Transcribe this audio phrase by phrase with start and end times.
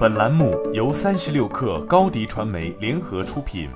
[0.00, 3.68] 本栏目由三十六氪高低传媒联合出品。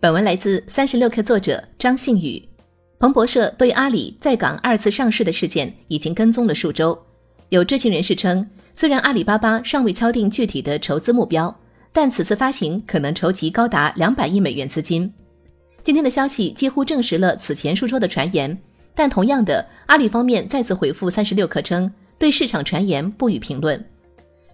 [0.00, 2.42] 本文来自三十六氪作者张信宇。
[2.98, 6.98] 彭博社对阿里在港二次上市的事件已经跟踪了数周。
[7.50, 11.54] 有知情人士称，虽然阿里巴巴尚未敲定具体的筹资目标，
[11.92, 15.12] 但此次发行可能筹集高达两百亿美元资金。
[15.84, 18.56] 今天的消息几乎证实了此前数周的传言，
[18.94, 21.92] 但同样的，阿里方面再次回复三十六氪称。
[22.20, 23.82] 对市场传言不予评论。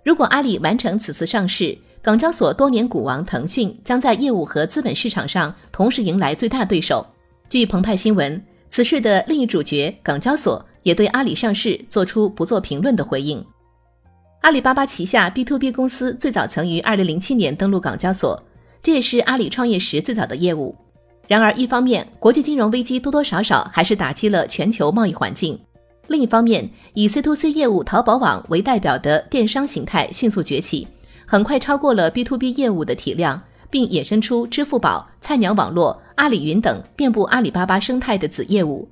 [0.05, 7.05] 如果阿里完成此次上市，港交所多年股王腾讯将在业务和资本市场上同时迎来最大对手。
[7.49, 13.45] 据澎湃新闻，此事的另一主角港交所也对阿里上市做出不做评论的回应。
[14.43, 18.41] 阿里巴巴旗下 B to B 公司最早曾于2007年登陆港交所，
[18.81, 20.73] 这也是阿里创业时最早的业务。
[21.27, 25.59] 然而，一方面国际金融危机多多少少还是打击了全球贸易环境。
[26.09, 30.87] 另一方面，以 C to C 业务淘宝网为代表的电商形态迅速崛起，
[31.27, 38.89] 很快超过了 B to B 业务的体量，并衍生出支付宝、菜鸟网络、阿里云等遍布阿里巴巴生态的子业务。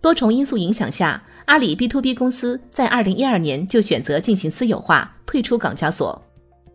[0.00, 6.20] 多重因素影响下，阿里 B to B 公司在2012年就选择进行私有化，退出港交所。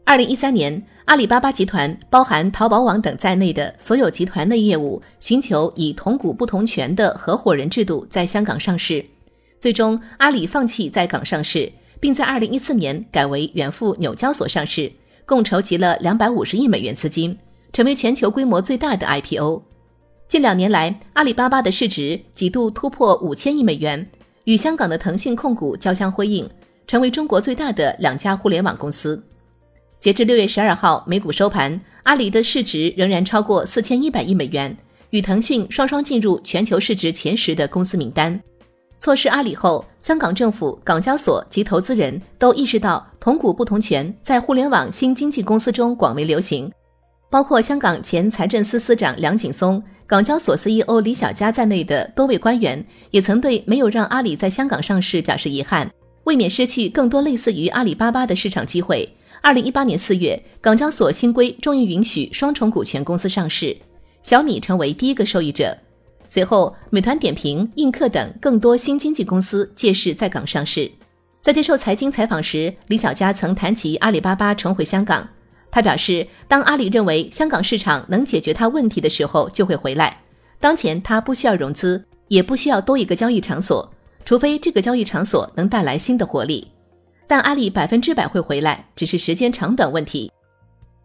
[0.06, 9.04] 2013年，阿里巴巴集团包含淘宝网等在内的所有集团内业务，寻求以同股不同权的合伙人制度在香港上市。
[9.64, 14.92] 最终，阿里放弃在港上市，并在二零一四年改为远赴纽交所上市，
[15.26, 17.38] 共筹集了两百五十亿美元资金，
[17.72, 19.64] 成为全球规模最大的 IPO。
[20.28, 24.06] 近两年来，阿里巴巴的市值几度突破五千亿美元，
[24.44, 26.46] 与香港的腾讯控股交相辉映，
[26.86, 29.24] 成为中国最大的两家互联网公司。
[29.98, 34.76] 截至六月十二号美股收盘，阿里的市值仍然超过四千一百亿美元，
[35.12, 38.38] 与腾讯双双进入全球市值前十的公司名单。
[39.04, 46.72] 错失阿里后，香港政府、港交所及投资人都意识到同股不同权在互联网新经济公司中广为流行。
[47.30, 52.82] 包括香港前财政司司长梁锦松、港交所 CEO 李小加在内的多位官员，
[53.12, 55.92] 也曾对没有让阿里在香港上市表示遗憾，
[56.24, 59.18] 未免失去更多类似于阿里巴巴的市场机会。
[59.42, 63.76] 二零一八年四月，港交所新规终于允许双重股权公司上市，
[64.22, 65.78] 小米成为第一个受益者。
[66.34, 70.92] 随后，美团点评、映客等更多新经济公司借势在港上市。
[71.42, 75.30] 在接受财经采访时，李小加曾谈及阿里巴巴重回香港。
[75.70, 80.22] 他表示，当阿里认为香港市场能解决他问题的时候，就会回来。
[80.60, 83.94] 当前他不需要融资，也不需要多一个交易场所，
[84.26, 86.68] 除非这个交易场所能带来新的活力。
[87.28, 90.32] 但阿里百分之百会回来，只是时间长短问题。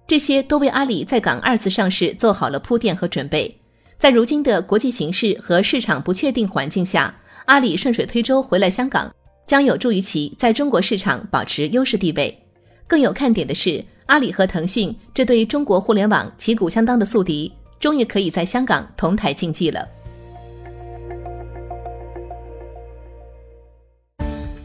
[0.06, 3.57] 这些都为阿里在港二次上市做好了铺垫和准备。
[3.98, 7.12] 在如今的国际形势和市场不确定环境下，
[7.47, 9.12] 阿里顺水推舟回来香港，
[9.44, 12.32] 将有助于其在中国市场保持优势地位。
[12.87, 19.84] 更有看点的是，阿里和腾讯这对中国互联网旗鼓相当的宿敌，终于可以在香港同台竞技了。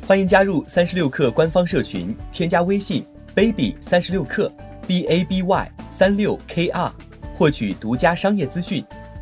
[0.05, 4.51] 欢迎加入三十六氪官方社群，添加微信 baby 三十六氪
[4.85, 6.93] b a b y 三六 k r，
[7.33, 8.85] 获取独家商业资讯。